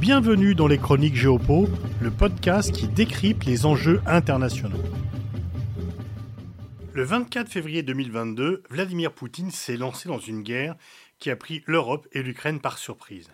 Bienvenue 0.00 0.54
dans 0.54 0.66
les 0.66 0.78
Chroniques 0.78 1.14
Géopo, 1.14 1.68
le 2.00 2.10
podcast 2.10 2.72
qui 2.72 2.88
décrypte 2.88 3.44
les 3.44 3.66
enjeux 3.66 4.00
internationaux. 4.06 4.80
Le 6.94 7.02
24 7.02 7.50
février 7.50 7.82
2022, 7.82 8.62
Vladimir 8.70 9.12
Poutine 9.12 9.50
s'est 9.50 9.76
lancé 9.76 10.08
dans 10.08 10.18
une 10.18 10.40
guerre 10.40 10.74
qui 11.18 11.28
a 11.28 11.36
pris 11.36 11.62
l'Europe 11.66 12.08
et 12.12 12.22
l'Ukraine 12.22 12.60
par 12.60 12.78
surprise. 12.78 13.28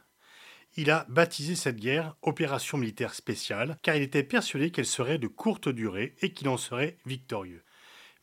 Il 0.76 0.90
a 0.90 1.06
baptisé 1.08 1.54
cette 1.54 1.78
guerre 1.78 2.16
opération 2.22 2.78
militaire 2.78 3.14
spéciale 3.14 3.78
car 3.82 3.94
il 3.94 4.02
était 4.02 4.24
persuadé 4.24 4.72
qu'elle 4.72 4.86
serait 4.86 5.18
de 5.18 5.28
courte 5.28 5.68
durée 5.68 6.16
et 6.20 6.32
qu'il 6.32 6.48
en 6.48 6.56
serait 6.56 6.98
victorieux 7.06 7.62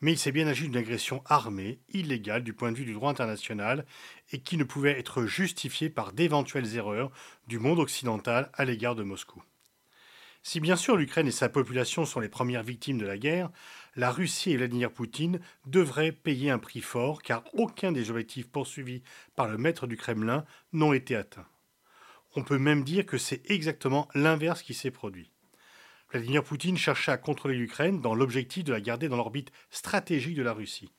mais 0.04 0.12
il 0.12 0.18
s'est 0.18 0.32
bien 0.32 0.46
agi 0.46 0.64
d'une 0.64 0.76
agression 0.76 1.22
armée, 1.24 1.80
illégale 1.88 2.44
du 2.44 2.52
point 2.52 2.70
de 2.70 2.76
vue 2.76 2.84
du 2.84 2.92
droit 2.92 3.10
international, 3.10 3.86
et 4.32 4.38
qui 4.42 4.58
ne 4.58 4.64
pouvait 4.64 4.98
être 4.98 5.24
justifiée 5.24 5.88
par 5.88 6.12
d'éventuelles 6.12 6.76
erreurs 6.76 7.10
du 7.46 7.58
monde 7.58 7.78
occidental 7.78 8.50
à 8.52 8.66
l'égard 8.66 8.96
de 8.96 9.02
Moscou. 9.02 9.42
Si 10.42 10.60
bien 10.60 10.76
sûr 10.76 10.98
l'Ukraine 10.98 11.28
et 11.28 11.30
sa 11.30 11.48
population 11.48 12.04
sont 12.04 12.20
les 12.20 12.28
premières 12.28 12.62
victimes 12.62 12.98
de 12.98 13.06
la 13.06 13.16
guerre, 13.16 13.50
la 13.96 14.10
Russie 14.10 14.50
et 14.50 14.58
Vladimir 14.58 14.92
Poutine 14.92 15.40
devraient 15.64 16.12
payer 16.12 16.50
un 16.50 16.58
prix 16.58 16.82
fort 16.82 17.22
car 17.22 17.42
aucun 17.54 17.90
des 17.90 18.10
objectifs 18.10 18.50
poursuivis 18.50 19.02
par 19.36 19.48
le 19.48 19.56
maître 19.56 19.86
du 19.86 19.96
Kremlin 19.96 20.44
n'ont 20.74 20.92
été 20.92 21.16
atteints. 21.16 21.48
On 22.36 22.42
peut 22.42 22.58
même 22.58 22.84
dire 22.84 23.06
que 23.06 23.16
c'est 23.16 23.50
exactement 23.50 24.06
l'inverse 24.14 24.60
qui 24.60 24.74
s'est 24.74 24.90
produit. 24.90 25.33
Vladimir 26.10 26.44
Poutine 26.44 26.76
cherchait 26.76 27.12
à 27.12 27.16
contrôler 27.16 27.56
l'Ukraine 27.56 28.00
dans 28.00 28.14
l'objectif 28.14 28.64
de 28.64 28.72
la 28.72 28.80
garder 28.80 29.08
dans 29.08 29.16
l'orbite 29.16 29.50
stratégique 29.70 30.36
de 30.36 30.42
la 30.42 30.52
Russie. 30.52 30.92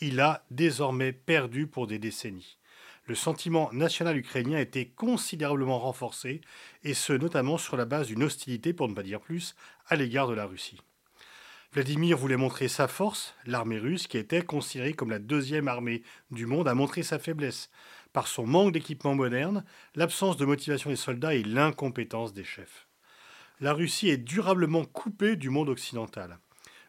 Il 0.00 0.20
a 0.20 0.44
désormais 0.50 1.12
perdu 1.12 1.66
pour 1.66 1.86
des 1.86 1.98
décennies. 1.98 2.58
Le 3.06 3.14
sentiment 3.14 3.70
national 3.72 4.16
ukrainien 4.16 4.58
a 4.58 4.62
été 4.62 4.88
considérablement 4.88 5.78
renforcé, 5.78 6.40
et 6.82 6.92
ce 6.92 7.12
notamment 7.12 7.56
sur 7.56 7.76
la 7.76 7.84
base 7.84 8.08
d'une 8.08 8.24
hostilité, 8.24 8.72
pour 8.72 8.88
ne 8.88 8.94
pas 8.94 9.04
dire 9.04 9.20
plus, 9.20 9.54
à 9.86 9.94
l'égard 9.94 10.26
de 10.26 10.34
la 10.34 10.46
Russie. 10.46 10.80
Vladimir 11.72 12.16
voulait 12.16 12.36
montrer 12.36 12.66
sa 12.66 12.88
force, 12.88 13.34
l'armée 13.44 13.78
russe, 13.78 14.08
qui 14.08 14.18
était 14.18 14.42
considérée 14.42 14.94
comme 14.94 15.10
la 15.10 15.20
deuxième 15.20 15.68
armée 15.68 16.02
du 16.32 16.46
monde, 16.46 16.66
a 16.66 16.74
montré 16.74 17.04
sa 17.04 17.20
faiblesse, 17.20 17.70
par 18.12 18.26
son 18.26 18.46
manque 18.46 18.72
d'équipement 18.72 19.14
moderne, 19.14 19.64
l'absence 19.94 20.36
de 20.36 20.44
motivation 20.44 20.90
des 20.90 20.96
soldats 20.96 21.34
et 21.34 21.44
l'incompétence 21.44 22.32
des 22.32 22.44
chefs 22.44 22.85
la 23.58 23.72
Russie 23.72 24.10
est 24.10 24.18
durablement 24.18 24.84
coupée 24.84 25.34
du 25.34 25.48
monde 25.48 25.70
occidental. 25.70 26.38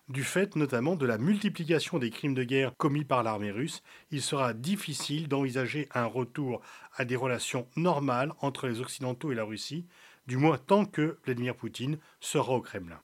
Du 0.10 0.24
fait 0.24 0.58
notamment 0.58 0.96
de 0.96 1.06
la 1.06 1.18
multiplication 1.18 1.98
des 1.98 2.10
crimes 2.10 2.34
de 2.34 2.44
guerre 2.44 2.74
commis 2.78 3.06
par 3.06 3.24
l'armée 3.24 3.52
russe, 3.52 3.84
il 4.12 4.22
sera 4.22 4.54
difficile 4.54 5.30
d'envisager 5.30 5.88
un 5.94 6.06
retour 6.06 6.62
à 6.96 7.06
des 7.06 7.16
relations 7.16 7.70
normales 7.78 8.34
entre 8.42 8.68
les 8.68 8.82
Occidentaux 8.82 9.32
et 9.32 9.36
la 9.36 9.46
Russie, 9.46 9.86
du 10.28 10.36
moins 10.36 10.58
tant 10.58 10.86
que 10.86 11.18
Vladimir 11.24 11.56
Poutine 11.56 12.00
sera 12.20 12.54
au 12.54 12.62
Kremlin. 12.62 13.00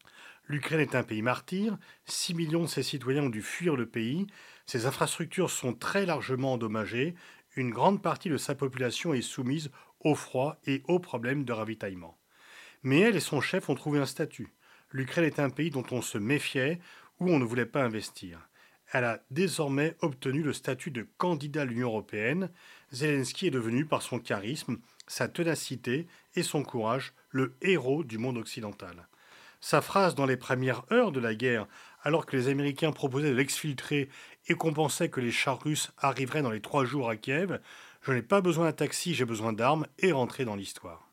L'Ukraine 0.47 0.81
est 0.81 0.95
un 0.95 1.03
pays 1.03 1.21
martyr, 1.21 1.77
6 2.05 2.33
millions 2.33 2.63
de 2.63 2.67
ses 2.67 2.83
citoyens 2.83 3.23
ont 3.23 3.29
dû 3.29 3.41
fuir 3.41 3.77
le 3.77 3.85
pays, 3.85 4.27
ses 4.65 4.85
infrastructures 4.87 5.49
sont 5.49 5.73
très 5.73 6.05
largement 6.05 6.53
endommagées, 6.53 7.15
une 7.55 7.71
grande 7.71 8.01
partie 8.01 8.29
de 8.29 8.37
sa 8.37 8.55
population 8.55 9.13
est 9.13 9.21
soumise 9.21 9.71
au 10.01 10.15
froid 10.15 10.57
et 10.65 10.83
aux 10.89 10.99
problèmes 10.99 11.45
de 11.45 11.53
ravitaillement. 11.53 12.17
Mais 12.83 12.99
elle 12.99 13.15
et 13.15 13.21
son 13.21 13.41
chef 13.41 13.69
ont 13.69 13.75
trouvé 13.75 13.99
un 13.99 14.05
statut. 14.05 14.53
L'Ukraine 14.91 15.25
est 15.25 15.39
un 15.39 15.49
pays 15.49 15.69
dont 15.69 15.85
on 15.91 16.01
se 16.01 16.17
méfiait, 16.17 16.79
où 17.19 17.29
on 17.29 17.39
ne 17.39 17.45
voulait 17.45 17.65
pas 17.65 17.83
investir. 17.83 18.47
Elle 18.91 19.05
a 19.05 19.23
désormais 19.31 19.95
obtenu 20.01 20.43
le 20.43 20.53
statut 20.53 20.91
de 20.91 21.07
candidat 21.17 21.61
à 21.61 21.65
l'Union 21.65 21.87
européenne. 21.87 22.51
Zelensky 22.91 23.47
est 23.47 23.51
devenu, 23.51 23.85
par 23.85 24.01
son 24.01 24.19
charisme, 24.19 24.77
sa 25.07 25.27
ténacité 25.27 26.07
et 26.35 26.43
son 26.43 26.63
courage, 26.63 27.13
le 27.29 27.55
héros 27.61 28.03
du 28.03 28.17
monde 28.17 28.37
occidental. 28.37 29.07
Sa 29.61 29.81
phrase 29.81 30.13
dans 30.13 30.25
les 30.25 30.37
premières 30.37 30.83
heures 30.91 31.11
de 31.11 31.21
la 31.21 31.33
guerre, 31.33 31.67
alors 32.03 32.25
que 32.25 32.35
les 32.35 32.49
Américains 32.49 32.91
proposaient 32.91 33.31
de 33.31 33.35
l'exfiltrer 33.35 34.09
et 34.47 34.55
qu'on 34.55 34.73
pensait 34.73 35.09
que 35.09 35.21
les 35.21 35.31
chars 35.31 35.63
russes 35.63 35.91
arriveraient 35.97 36.41
dans 36.41 36.51
les 36.51 36.61
trois 36.61 36.85
jours 36.85 37.09
à 37.09 37.15
Kiev, 37.15 37.59
Je 38.01 38.11
n'ai 38.11 38.21
pas 38.21 38.41
besoin 38.41 38.65
d'un 38.65 38.73
taxi, 38.73 39.15
j'ai 39.15 39.23
besoin 39.23 39.53
d'armes, 39.53 39.87
est 39.99 40.11
rentré 40.11 40.43
dans 40.43 40.57
l'histoire 40.57 41.12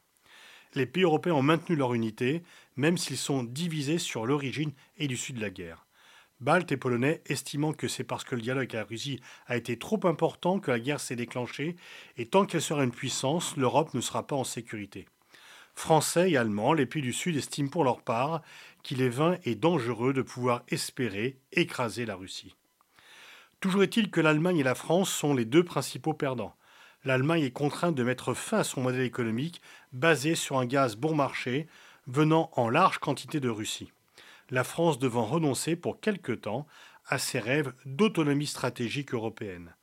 les 0.74 0.86
pays 0.86 1.02
européens 1.02 1.34
ont 1.34 1.42
maintenu 1.42 1.76
leur 1.76 1.94
unité, 1.94 2.42
même 2.76 2.98
s'ils 2.98 3.16
sont 3.16 3.42
divisés 3.42 3.98
sur 3.98 4.26
l'origine 4.26 4.72
et 4.98 5.06
l'issue 5.06 5.32
de 5.32 5.40
la 5.40 5.50
guerre. 5.50 5.86
Baltes 6.40 6.72
et 6.72 6.78
Polonais 6.78 7.20
estimant 7.26 7.74
que 7.74 7.86
c'est 7.86 8.04
parce 8.04 8.24
que 8.24 8.34
le 8.34 8.40
dialogue 8.40 8.62
avec 8.62 8.72
la 8.72 8.84
Russie 8.84 9.20
a 9.46 9.56
été 9.56 9.78
trop 9.78 10.00
important 10.04 10.58
que 10.58 10.70
la 10.70 10.80
guerre 10.80 11.00
s'est 11.00 11.16
déclenchée, 11.16 11.76
et 12.16 12.26
tant 12.26 12.46
qu'elle 12.46 12.62
sera 12.62 12.82
une 12.82 12.92
puissance, 12.92 13.56
l'Europe 13.56 13.92
ne 13.92 14.00
sera 14.00 14.26
pas 14.26 14.36
en 14.36 14.44
sécurité. 14.44 15.06
Français 15.74 16.30
et 16.30 16.36
Allemands, 16.36 16.72
les 16.72 16.86
pays 16.86 17.02
du 17.02 17.12
Sud 17.12 17.36
estiment 17.36 17.68
pour 17.68 17.84
leur 17.84 18.02
part 18.02 18.42
qu'il 18.82 19.02
est 19.02 19.10
vain 19.10 19.36
et 19.44 19.54
dangereux 19.54 20.12
de 20.12 20.22
pouvoir 20.22 20.62
espérer 20.68 21.38
écraser 21.52 22.06
la 22.06 22.16
Russie. 22.16 22.54
Toujours 23.60 23.82
est-il 23.82 24.10
que 24.10 24.22
l'Allemagne 24.22 24.58
et 24.58 24.62
la 24.62 24.74
France 24.74 25.10
sont 25.10 25.34
les 25.34 25.44
deux 25.44 25.64
principaux 25.64 26.14
perdants 26.14 26.54
l'Allemagne 27.04 27.44
est 27.44 27.50
contrainte 27.50 27.94
de 27.94 28.04
mettre 28.04 28.34
fin 28.34 28.58
à 28.58 28.64
son 28.64 28.82
modèle 28.82 29.02
économique 29.02 29.60
basé 29.92 30.34
sur 30.34 30.58
un 30.58 30.66
gaz 30.66 30.96
bon 30.96 31.14
marché 31.14 31.66
venant 32.06 32.50
en 32.54 32.68
large 32.68 32.98
quantité 32.98 33.40
de 33.40 33.48
Russie. 33.48 33.92
La 34.50 34.64
France 34.64 34.98
devant 34.98 35.24
renoncer 35.24 35.76
pour 35.76 36.00
quelque 36.00 36.32
temps 36.32 36.66
à 37.06 37.18
ses 37.18 37.38
rêves 37.38 37.72
d'autonomie 37.84 38.46
stratégique 38.46 39.14
européenne. 39.14 39.74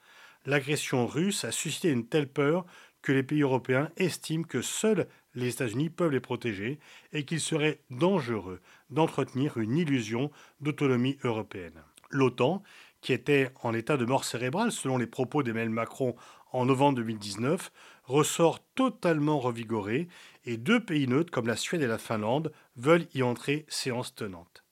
L'agression 0.45 1.07
russe 1.07 1.44
a 1.44 1.51
suscité 1.51 1.89
une 1.89 2.07
telle 2.07 2.28
peur 2.28 2.66
que 3.01 3.11
les 3.11 3.23
pays 3.23 3.41
européens 3.41 3.89
estiment 3.97 4.44
que 4.44 4.61
seuls 4.61 5.07
les 5.35 5.49
États-Unis 5.49 5.89
peuvent 5.89 6.11
les 6.11 6.19
protéger 6.19 6.79
et 7.13 7.25
qu'il 7.25 7.39
serait 7.39 7.79
dangereux 7.89 8.59
d'entretenir 8.89 9.57
une 9.57 9.78
illusion 9.78 10.31
d'autonomie 10.61 11.17
européenne. 11.23 11.84
L'OTAN, 12.09 12.63
qui 13.01 13.13
était 13.13 13.51
en 13.61 13.73
état 13.73 13.97
de 13.97 14.05
mort 14.05 14.25
cérébrale 14.25 14.72
selon 14.72 14.97
les 14.97 15.07
propos 15.07 15.44
d'Emmanuel 15.44 15.69
Macron 15.69 16.16
en 16.52 16.66
novembre 16.66 16.97
2019, 16.97 17.72
ressort 18.03 18.59
totalement 18.75 19.40
revigoré 19.40 20.08
et 20.46 20.58
deux 20.58 20.80
pays 20.80 21.08
neutres 21.08 21.31
comme 21.31 21.47
la 21.47 21.56
Suède 21.56 21.81
et 21.81 21.88
la 21.88 21.97
Finlande 21.97 22.52
veulent 22.75 23.08
y 23.13 23.24
entrer 23.24 23.66
séance 23.68 24.16
tenante. 24.16 24.63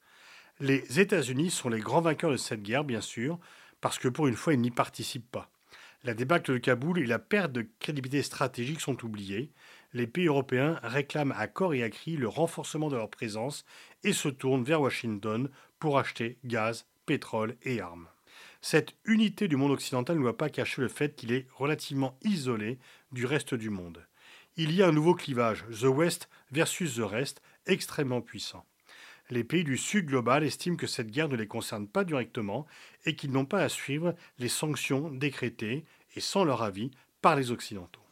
Les 0.60 1.00
États-Unis 1.00 1.52
sont 1.52 1.70
les 1.70 1.82
grands 1.82 2.02
vainqueurs 2.02 2.32
de 2.32 2.38
cette 2.38 2.64
guerre, 2.64 2.86
bien 2.86 3.02
sûr, 3.02 3.40
parce 3.82 4.00
que 4.00 4.08
pour 4.08 4.28
une 4.28 4.36
fois, 4.36 4.54
ils 4.54 4.62
n'y 4.62 4.72
participent 4.72 5.30
pas. 5.30 5.50
La 6.06 6.14
débâcle 6.14 6.54
de 6.54 6.58
Kaboul 6.60 7.00
et 7.00 7.06
la 7.06 7.20
perte 7.20 7.52
de 7.52 7.68
crédibilité 7.80 8.22
stratégique 8.22 8.80
sont 8.80 9.04
oubliées. 9.04 9.52
Les 9.92 10.08
pays 10.08 10.28
européens 10.28 10.80
réclament 10.84 11.34
à 11.36 11.48
corps 11.48 11.74
et 11.74 11.84
à 11.84 11.90
cri 11.90 12.16
le 12.16 12.28
renforcement 12.28 12.90
de 12.90 12.96
leur 12.96 13.10
présence 13.10 13.66
et 14.04 14.14
se 14.14 14.30
tournent 14.30 14.64
vers 14.64 14.82
Washington 14.82 15.50
pour 15.80 15.98
acheter 15.98 16.38
gaz, 16.46 16.86
pétrole 17.06 17.58
et 17.64 17.82
armes. 17.82 18.08
Cette 18.62 18.96
unité 19.06 19.48
du 19.48 19.56
monde 19.56 19.72
occidental 19.72 20.18
ne 20.18 20.22
doit 20.22 20.38
pas 20.38 20.50
cacher 20.50 20.82
le 20.82 20.88
fait 20.88 21.16
qu'il 21.16 21.32
est 21.32 21.48
relativement 21.56 22.18
isolé 22.24 22.80
du 23.12 23.26
reste 23.26 23.54
du 23.54 23.70
monde. 23.70 24.06
Il 24.58 24.72
y 24.72 24.82
a 24.82 24.88
un 24.88 24.92
nouveau 24.92 25.14
clivage, 25.16 25.66
The 25.70 25.86
West 25.86 26.30
versus 26.52 26.96
The 26.96 27.02
Rest, 27.02 27.42
extrêmement 27.66 28.22
puissant. 28.22 28.66
Les 29.30 29.44
pays 29.44 29.64
du 29.64 29.78
Sud 29.78 30.06
global 30.06 30.44
estiment 30.44 30.78
que 30.78 30.88
cette 30.88 31.10
guerre 31.10 31.30
ne 31.30 31.36
les 31.36 31.48
concerne 31.48 31.88
pas 31.88 32.04
directement 32.04 32.68
et 33.06 33.16
qu'ils 33.16 33.32
n'ont 33.32 33.46
pas 33.46 33.64
à 33.64 33.70
suivre 33.70 34.16
les 34.38 34.50
sanctions 34.50 35.10
décrétées, 35.10 35.86
et 36.16 36.22
sans 36.22 36.44
leur 36.44 36.62
avis, 36.62 36.92
par 37.22 37.36
les 37.36 37.52
Occidentaux. 37.52 38.05